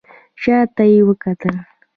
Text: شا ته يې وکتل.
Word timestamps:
شا 0.41 0.57
ته 0.75 0.83
يې 0.91 0.99
وکتل. 1.07 1.55